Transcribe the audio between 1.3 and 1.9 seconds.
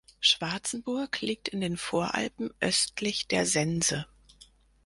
in den